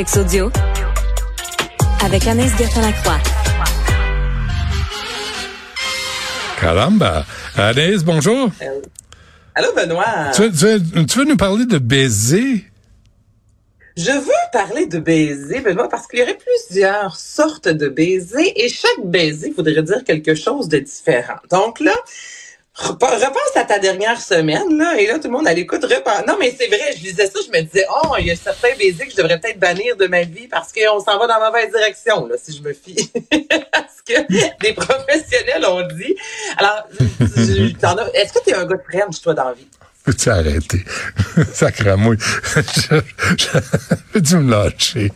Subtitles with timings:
[0.00, 0.50] Sex audio
[2.02, 3.18] avec Anaïs Gertin-Lacroix.
[6.58, 7.26] Caramba.
[7.54, 8.48] Anaïs, bonjour.
[9.54, 10.30] Allô, Benoît.
[10.34, 12.64] Tu, veux- tu veux- tu veux nous parler de baiser?
[13.98, 18.70] Je veux parler de baiser, Benoît, parce qu'il y aurait plusieurs sortes de baisers et
[18.70, 21.40] chaque baiser voudrait dire quelque chose de différent.
[21.50, 21.92] Donc là,
[22.88, 26.26] repense à ta dernière semaine, là, et là, tout le monde à l'écoute repense.
[26.26, 28.74] Non, mais c'est vrai, je disais ça, je me disais, oh, il y a certains
[28.78, 31.50] baisers que je devrais peut-être bannir de ma vie parce qu'on s'en va dans la
[31.50, 33.10] mauvaise direction, là, si je me fie
[33.72, 36.14] à ce que des professionnels ont dit.
[36.56, 36.88] Alors,
[38.14, 39.68] est-ce que tu es un gars de French, toi, dans la vie?
[40.04, 40.84] Peux-tu arrêter?
[41.52, 42.16] Sacramouille.
[44.12, 45.12] Peux-tu me lâcher?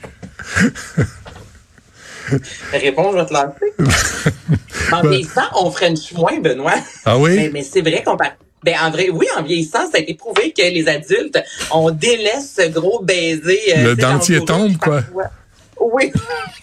[2.72, 3.74] Réponds, je vais te lancer.
[4.98, 6.74] en vieillissant, on French moins, Benoît.
[7.04, 7.36] Ah oui?
[7.36, 8.32] Mais, mais c'est vrai qu'on parle.
[8.64, 11.38] Ben, en vrai, oui, en vieillissant, ça a été prouvé que les adultes,
[11.70, 13.60] on délaisse ce gros baiser.
[13.76, 15.02] euh, Le dentier tombe, quoi.
[15.02, 15.24] parfois.
[15.92, 16.10] Oui,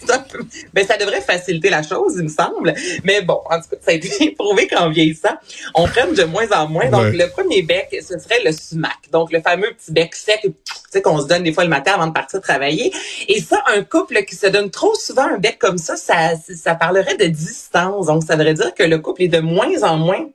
[0.72, 2.74] ben, ça devrait faciliter la chose, il me semble.
[3.04, 5.34] Mais bon, en tout cas, ça a été prouvé qu'en vieillissant,
[5.74, 6.88] on prenne de moins en moins.
[6.90, 7.12] Donc, Ouais.
[7.12, 8.96] le premier bec, ce serait le sumac.
[9.12, 10.52] Donc, le fameux petit bec sec, tu
[10.90, 12.92] sais, qu'on se donne des fois le matin avant de partir travailler.
[13.28, 16.74] Et ça, un couple qui se donne trop souvent un bec comme ça, ça, ça
[16.74, 18.06] parlerait de distance.
[18.06, 20.26] Donc, ça voudrait dire que le couple est de moins en moins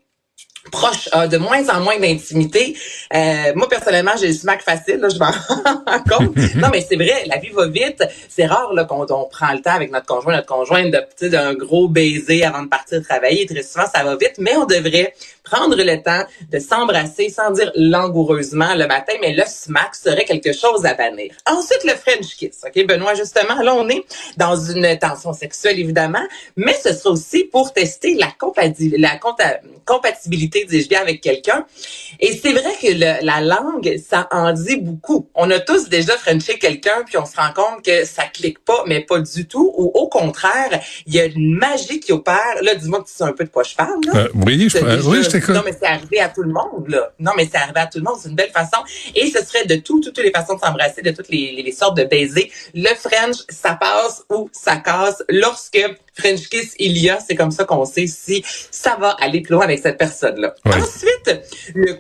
[0.71, 2.77] proche, de moins en moins d'intimité.
[3.13, 5.31] Euh, moi, personnellement, j'ai le smack facile, là, je m'en
[5.85, 6.35] rends compte.
[6.55, 8.03] non, mais c'est vrai, la vie va vite.
[8.29, 11.53] C'est rare là, qu'on on prend le temps avec notre conjoint, notre conjointe, de, d'un
[11.53, 13.45] gros baiser avant de partir travailler.
[13.45, 15.13] Très souvent, ça va vite, mais on devrait
[15.49, 20.53] prendre le temps de s'embrasser sans dire langoureusement le matin, mais le smack serait quelque
[20.53, 21.31] chose à bannir.
[21.45, 22.61] Ensuite, le French kiss.
[22.65, 24.03] OK, Benoît, justement, là, on est
[24.37, 26.23] dans une tension sexuelle, évidemment,
[26.55, 31.65] mais ce sera aussi pour tester la, compati- la conta- compatibilité, dis-je bien, avec quelqu'un.
[32.19, 35.27] Et c'est vrai que le- la langue, ça en dit beaucoup.
[35.35, 38.83] On a tous déjà frenché quelqu'un, puis on se rend compte que ça clique pas,
[38.85, 39.71] mais pas du tout.
[39.77, 42.55] Ou au contraire, il y a une magie qui opère.
[42.61, 43.99] Là, dis-moi que tu sais un peu de quoi je parle.
[44.05, 44.19] Là.
[44.21, 46.86] Euh, oui, je, euh, déjà- oui, je Non, mais c'est arrivé à tout le monde,
[46.87, 47.11] là.
[47.20, 48.15] Non, mais c'est arrivé à tout le monde.
[48.21, 48.77] C'est une belle façon.
[49.15, 51.71] Et ce serait de tout, toutes les façons de s'embrasser, de toutes les, les, les
[51.71, 52.52] sortes de baisers.
[52.73, 55.23] Le French, ça passe ou ça casse.
[55.30, 55.80] Lorsque
[56.14, 59.53] French kiss il y a, c'est comme ça qu'on sait si ça va aller plus
[59.53, 60.53] loin avec cette personne-là.
[60.65, 61.42] Ensuite,
[61.75, 61.99] le,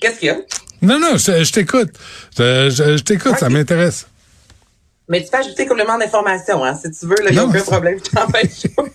[0.00, 0.36] qu'est-ce qu'il y a?
[0.82, 1.90] Non, non, je, t'écoute.
[2.38, 3.52] Je, t'écoute, ça Ok.
[3.52, 4.06] m'intéresse.
[5.10, 7.60] Mais tu peux ajouter complément d'information, hein, si tu veux, là, il n'y a aucun
[7.62, 8.62] problème, je t'empêche.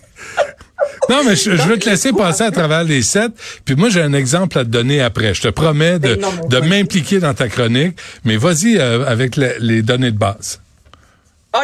[1.08, 3.32] Non, mais je, je veux te laisser passer à travers les sept.
[3.64, 5.34] Puis moi, j'ai un exemple à te donner après.
[5.34, 7.96] Je te promets de, Ben de m'impliquer dans ta chronique.
[8.24, 10.60] Mais vas-y euh, avec le- les données de base.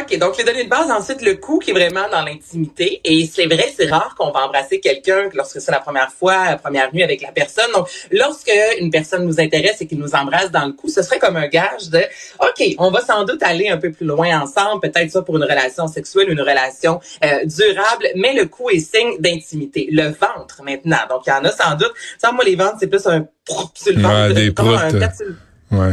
[0.01, 3.01] OK, donc les données de base, ensuite le coup qui est vraiment dans l'intimité.
[3.05, 6.57] Et c'est vrai, c'est rare qu'on va embrasser quelqu'un lorsque c'est la première fois, la
[6.57, 7.71] première nuit avec la personne.
[7.75, 11.19] Donc, lorsque une personne nous intéresse et qu'il nous embrasse dans le cou, ce serait
[11.19, 11.99] comme un gage de
[12.41, 15.45] OK, on va sans doute aller un peu plus loin ensemble, peut-être ça pour une
[15.45, 19.89] relation sexuelle, une relation euh, durable, mais le cou est signe d'intimité.
[19.91, 20.99] Le ventre maintenant.
[21.11, 21.93] Donc, il y en a sans doute.
[22.23, 23.27] Sans moi, les ventres, c'est plus un
[23.75, 24.35] sur le Ouais, ventre.
[24.35, 24.95] des Comment, proutes.
[24.95, 25.09] un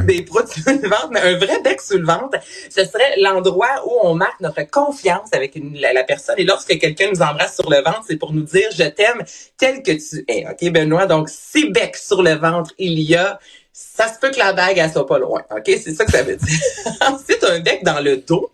[0.06, 2.38] Des proutes sur le ventre, mais un vrai bec sur le ventre,
[2.69, 6.35] ce serait l'endroit où on marque notre confiance avec la, personne.
[6.38, 9.23] Et lorsque quelqu'un nous embrasse sur le ventre, c'est pour nous dire je t'aime
[9.57, 10.45] tel que tu es.
[10.47, 11.06] OK, Benoît?
[11.06, 13.40] Donc, si bec sur le ventre il y a,
[13.81, 15.41] ça se peut que la bague, elle soit pas loin.
[15.51, 15.63] OK?
[15.66, 16.59] C'est ça que ça veut dire.
[17.01, 18.50] Ensuite, un bec dans le dos.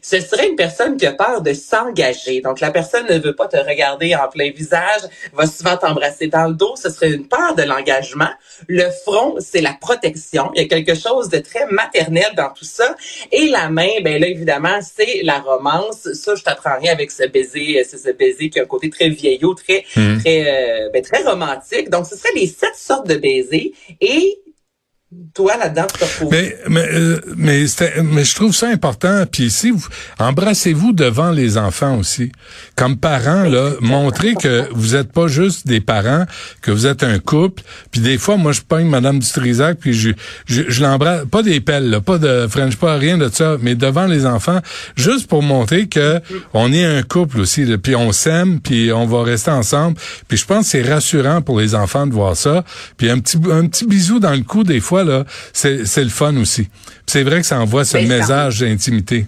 [0.00, 2.40] Ce serait une personne qui a peur de s'engager.
[2.40, 6.46] Donc, la personne ne veut pas te regarder en plein visage, va souvent t'embrasser dans
[6.46, 6.76] le dos.
[6.76, 8.30] Ce serait une peur de l'engagement.
[8.68, 10.52] Le front, c'est la protection.
[10.54, 12.94] Il y a quelque chose de très maternel dans tout ça.
[13.32, 16.12] Et la main, ben là, évidemment, c'est la romance.
[16.14, 19.08] Ça, je t'apprends rien avec ce baiser, c'est ce baiser qui a un côté très
[19.08, 20.20] vieillot, très, Mhm.
[20.20, 21.90] très, euh, ben, très romantique.
[21.90, 23.72] Donc, ce serait les sept sortes de baisers.
[24.00, 24.38] Et
[25.34, 25.86] toi, là-dedans.
[26.30, 27.64] Mais mais euh, mais,
[28.04, 29.24] mais je trouve ça important.
[29.26, 29.88] Puis ici, vous,
[30.20, 32.30] embrassez-vous devant les enfants aussi,
[32.76, 36.26] comme parents là, montrez que vous êtes pas juste des parents,
[36.62, 37.64] que vous êtes un couple.
[37.90, 40.10] Puis des fois, moi, je pogne Madame Dutrisac, puis je
[40.46, 43.74] je, je l'embrasse, pas des pelles, là, pas de French, pas rien de ça, mais
[43.74, 44.60] devant les enfants,
[44.94, 46.20] juste pour montrer que
[46.54, 47.64] on est un couple aussi.
[47.64, 49.96] là, puis on s'aime, puis on va rester ensemble.
[50.28, 52.64] Puis je pense que c'est rassurant pour les enfants de voir ça.
[52.96, 56.36] Puis un petit un petit bisou dans le cou des fois là, c'est le fun
[56.36, 56.68] aussi.
[57.06, 59.26] C'est vrai que ça envoie ce Ben, message d'intimité.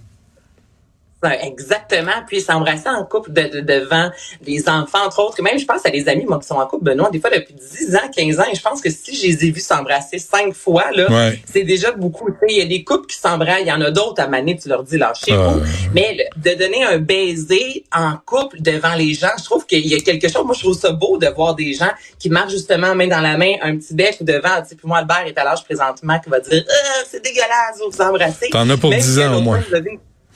[1.31, 2.13] Exactement.
[2.27, 4.11] Puis s'embrasser en couple de, de- devant
[4.43, 5.41] des enfants, entre autres.
[5.43, 7.55] Même, je pense à des amis, moi, qui sont en couple, Benoît, des fois depuis
[7.55, 8.45] 10 ans, 15 ans.
[8.53, 11.41] Et je pense que si je les ai vus s'embrasser cinq fois, là, Ouais.
[11.45, 12.29] c'est déjà beaucoup.
[12.31, 13.61] Tu sais, Il y a des couples qui s'embrassent.
[13.63, 15.61] Il y en a d'autres à maner, tu leur dis, lâchez-vous.
[15.63, 15.67] Ah.
[15.95, 19.95] Mais le- de donner un baiser en couple devant les gens, je trouve qu'il y
[19.95, 20.45] a quelque chose.
[20.45, 23.37] Moi, je trouve ça beau de voir des gens qui marchent justement main dans la
[23.37, 24.61] main, un petit bec devant.
[24.63, 27.79] Tu sais, puis moi, Albert est à l'âge présentement qui va dire, ah, c'est dégueulasse,
[27.79, 28.51] vous vous embrassez.
[28.51, 29.61] T'en as pour Même 10 si ans au moins.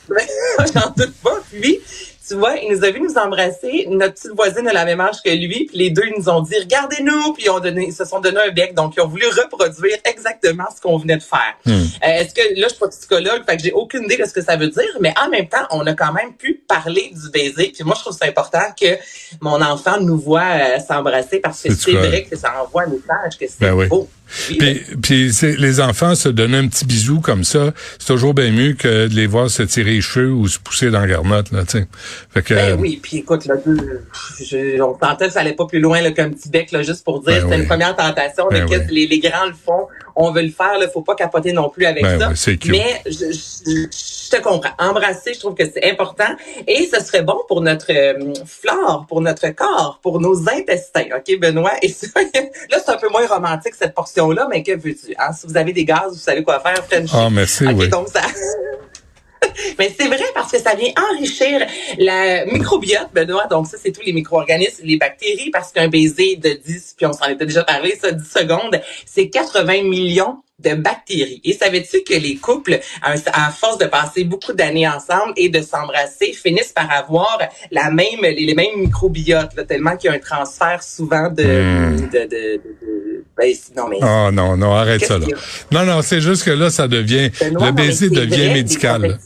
[0.75, 1.41] J'en doute pas.
[1.51, 1.81] Puis,
[2.27, 3.87] tu vois, il nous a vu nous embrasser.
[3.89, 5.67] Notre petite voisine a la même âge que lui.
[5.67, 7.35] Puis les deux, ils nous ont dit, regardez-nous.
[7.35, 8.75] Puis ils, ont donné, ils se sont donné un bec.
[8.75, 11.55] Donc, ils ont voulu reproduire exactement ce qu'on venait de faire.
[11.65, 11.71] Hmm.
[11.73, 14.33] Euh, Est-ce que, là, je suis pas psychologue, fait que j'ai aucune idée de ce
[14.33, 14.97] que ça veut dire.
[15.01, 17.73] Mais en même temps, on a quand même pu parler du baiser.
[17.75, 18.97] Puis moi, je trouve c'est important que
[19.41, 23.39] mon enfant nous voit euh, s'embrasser parce que C'est vrai que ça envoie un message
[23.39, 23.87] que c'est Ben oui.
[23.87, 24.09] beau.
[24.51, 28.51] Oui, ben, Puis, les enfants se donner un petit bisou comme ça, c'est toujours bien
[28.51, 31.53] mieux que de les voir se tirer les cheveux ou se pousser dans la garnotte,
[31.53, 31.87] là, tu sais.
[32.31, 33.55] Fait que, Ben oui, puis écoute, là,
[34.41, 37.05] je, on tentait que ça allait pas plus loin là, qu'un petit bec, là, juste
[37.05, 37.61] pour dire, Ben c'était oui.
[37.63, 38.83] une première tentation, Ben mais oui.
[38.91, 41.85] les, les grands le font, on veut le faire, là, faut pas capoter non plus
[41.87, 42.51] avec Ben ça.
[42.51, 43.87] oui, mais je, je-
[44.27, 44.71] je te comprends.
[44.79, 46.25] Embrasser, je trouve que c'est important
[46.67, 51.39] et ce serait bon pour notre euh, flore, pour notre corps, pour nos intestins, ok,
[51.41, 51.75] Benoît?
[51.83, 52.07] Et ça,
[52.71, 55.15] là, c'est un peu moins romantique cette portion-là, mais que veux-tu?
[55.19, 55.33] Hein?
[55.33, 57.11] Si vous avez des gaz, vous savez quoi faire, French.
[57.13, 57.89] Ah, merci, Ok, oui.
[57.89, 58.23] donc ça.
[59.79, 61.67] Mais c'est vrai parce que ça vient enrichir
[61.99, 63.47] la microbiote, Benoît.
[63.49, 67.13] Donc ça, c'est tous les micro-organismes, les bactéries, parce qu'un baiser de 10, puis on
[67.13, 71.41] s'en était déjà parlé, ça, 10 secondes, c'est 80 millions de bactéries.
[71.45, 76.33] Et savais-tu que les couples, à, force de passer beaucoup d'années ensemble et de s'embrasser,
[76.33, 77.39] finissent par avoir
[77.71, 81.45] la même, les, mêmes microbiotes, là, tellement qu'il y a un transfert souvent de...
[81.45, 82.09] Hmm.
[82.11, 83.06] de, de, de- de-
[83.37, 85.27] ben, non, mais Oh non, non, arrête ça là.
[85.71, 89.19] Non, non, c'est juste que là, ça devient, le baiser devient médical.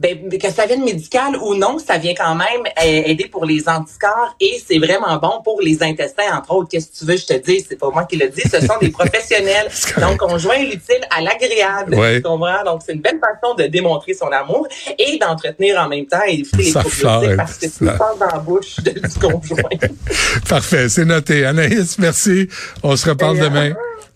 [0.00, 3.68] Ben, que ça vienne médical ou non, ça vient quand même euh, aider pour les
[3.68, 6.68] anticorps et c'est vraiment bon pour les intestins, entre autres.
[6.70, 8.78] Qu'est-ce que tu veux, je te dis, c'est pas moi qui le dis, ce sont
[8.80, 9.68] des professionnels.
[9.70, 10.00] C'est.
[10.00, 11.94] Donc, on joint l'utile à l'agréable.
[11.96, 12.20] Ouais.
[12.20, 14.66] Donc, c'est une belle façon de démontrer son amour
[14.98, 17.92] et d'entretenir en même temps et éviter les probiotiques parce que tu ça.
[17.92, 19.68] passes dans la bouche de- du conjoint.
[20.48, 21.44] Parfait, c'est noté.
[21.44, 22.48] Anaïs, merci.
[22.82, 23.74] On se reparle demain.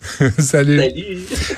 [0.39, 0.79] Salut.
[0.79, 1.17] Salut.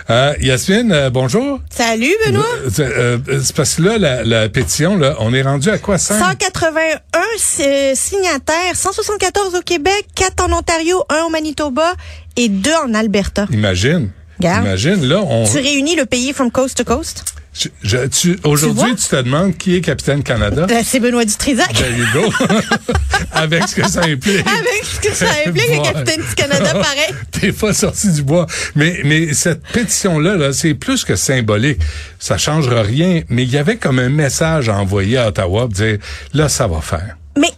[0.10, 1.60] Euh, Yasmine, euh, bonjour.
[1.70, 2.44] Salut, Benoît.
[2.80, 5.98] Euh, euh, c'est parce que là, la, la pétition, là, on est rendu à quoi?
[5.98, 6.20] 5?
[6.20, 11.94] 181 euh, signataires, 174 au Québec, 4 en Ontario, 1 au Manitoba
[12.36, 13.48] et 2 en Alberta.
[13.52, 14.10] Imagine.
[14.40, 15.46] Imagine, là, on...
[15.46, 17.24] Tu réunis le pays from coast to coast?
[17.54, 20.68] je- je- tu- Aujourd'hui, tu te demandes qui est capitaine Canada?
[20.68, 21.74] Ben, c'est Benoît Dutrisac.
[21.74, 22.32] There you go.
[23.32, 24.46] Avec ce que ça implique.
[24.48, 27.14] Avec ce que ça implique, le capitaine du Canada, pareil.
[27.32, 28.46] T'es pas sorti du bois.
[28.76, 31.80] Mais, mais cette pétition-là, là, c'est plus que symbolique.
[32.20, 33.22] Ça changera rien.
[33.30, 35.98] Mais il y avait comme un message à envoyer à Ottawa pour dire,
[36.34, 37.18] là, ça va faire.
[37.40, 37.52] Mais,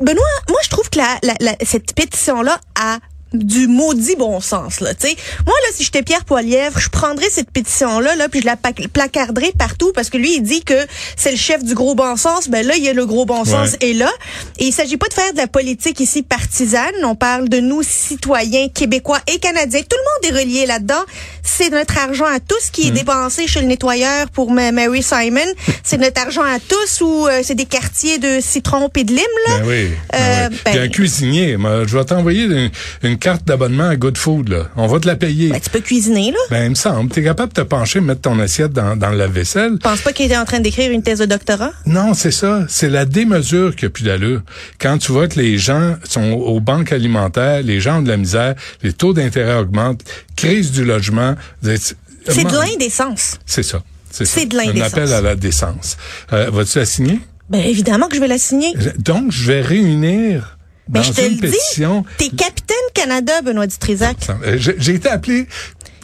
[0.00, 2.98] Benoît, moi, je trouve que la, la, la- cette pétition-là a
[3.34, 5.16] du maudit bon sens là, tu sais.
[5.46, 8.56] Moi là si j'étais Pierre Poilièvre, je prendrais cette pétition là là puis je la
[8.56, 10.74] placarderais partout parce que lui il dit que
[11.16, 13.44] c'est le chef du gros bon sens, ben là il y a le gros bon
[13.44, 13.90] sens Ouais.
[13.90, 14.10] est là
[14.58, 17.82] et il s'agit pas de faire de la politique ici partisane, on parle de nous
[17.82, 19.80] citoyens québécois et canadiens.
[19.80, 21.02] Tout le monde est relié là-dedans.
[21.42, 22.94] C'est notre argent à tous qui est Mm.
[22.94, 25.40] dépensé chez le nettoyeur pour Ma- Mary Simon.
[25.84, 29.18] c'est notre argent à tous ou euh, c'est des quartiers de citron et de lime
[29.48, 29.58] là.
[29.58, 29.88] Ben oui.
[30.12, 31.56] ben Euh, ben- Puis un cuisinier,
[31.86, 32.70] je vais t'envoyer une,
[33.02, 34.48] une carte d'abonnement à Good Food.
[34.48, 34.68] Là.
[34.76, 35.50] On va te la payer.
[35.50, 36.38] Ben, tu peux cuisiner là.
[36.50, 37.08] Ben, il me semble.
[37.10, 39.78] T'es capable de te pencher, mettre ton assiette dans, dans la vaisselle.
[39.78, 41.70] Pense pas qu'il était en train d'écrire une thèse de doctorat?
[41.86, 42.66] Non, c'est ça.
[42.68, 44.42] C'est la démesure qui a plus d'allure.
[44.80, 48.16] Quand tu vois que les gens sont aux banques alimentaires, les gens ont de la
[48.16, 50.02] misère, les taux d'intérêt augmentent,
[50.34, 51.36] crise du logement.
[51.62, 53.38] C'est de l'indécence.
[53.46, 53.82] C'est ça.
[54.10, 54.92] C'est de Un l'indécence.
[54.92, 55.96] appel à la décence.
[56.32, 57.20] Euh, Vas-tu la signer?
[57.48, 58.74] Ben évidemment que je vais la signer.
[58.98, 62.04] Donc, je vais réunir dans Ben je te une le pétition.
[62.18, 64.16] dis, t'es capitaine Canada, Benoît Dutrisac?
[64.56, 65.46] J'ai été appelé,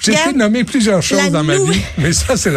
[0.00, 2.56] j'ai été nommé plusieurs choses la dans ma vie, mais ça, c'est la